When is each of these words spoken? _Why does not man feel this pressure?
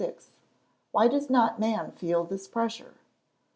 _Why 0.95 1.07
does 1.11 1.29
not 1.29 1.59
man 1.59 1.91
feel 1.91 2.23
this 2.23 2.47
pressure? 2.47 2.95